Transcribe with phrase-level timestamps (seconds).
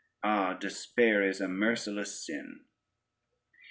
[0.23, 2.61] Ah, despair is a merciless sin!"